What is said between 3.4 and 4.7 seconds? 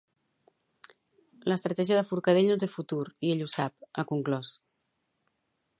ho sap, ha conclòs.